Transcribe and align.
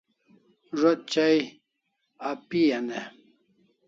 Zo't 0.79 1.03
chai 1.11 1.35
ape'an 2.29 2.87
e? 2.99 3.01